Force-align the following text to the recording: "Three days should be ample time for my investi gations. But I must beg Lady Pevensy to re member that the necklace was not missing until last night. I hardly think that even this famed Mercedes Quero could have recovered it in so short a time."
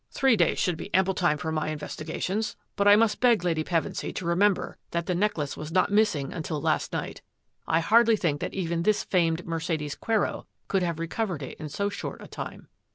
"Three 0.09 0.35
days 0.35 0.57
should 0.57 0.77
be 0.77 0.91
ample 0.95 1.13
time 1.13 1.37
for 1.37 1.51
my 1.51 1.69
investi 1.69 2.07
gations. 2.07 2.55
But 2.75 2.87
I 2.87 2.95
must 2.95 3.19
beg 3.19 3.43
Lady 3.43 3.63
Pevensy 3.63 4.11
to 4.15 4.25
re 4.25 4.35
member 4.35 4.79
that 4.89 5.05
the 5.05 5.13
necklace 5.13 5.55
was 5.55 5.71
not 5.71 5.91
missing 5.91 6.33
until 6.33 6.59
last 6.59 6.91
night. 6.91 7.21
I 7.67 7.81
hardly 7.81 8.15
think 8.17 8.41
that 8.41 8.55
even 8.55 8.81
this 8.81 9.03
famed 9.03 9.45
Mercedes 9.45 9.93
Quero 9.93 10.47
could 10.67 10.81
have 10.81 10.97
recovered 10.97 11.43
it 11.43 11.55
in 11.59 11.69
so 11.69 11.87
short 11.89 12.19
a 12.19 12.27
time." 12.27 12.67